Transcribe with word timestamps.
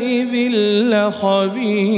يومئذ 0.00 0.52
لخبير. 0.90 1.96